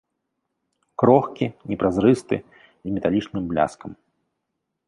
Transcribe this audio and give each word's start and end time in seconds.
Крохкі, 1.03 1.45
непразрысты, 1.73 2.35
з 2.65 2.97
металічным 2.97 3.43
бляскам. 3.53 3.91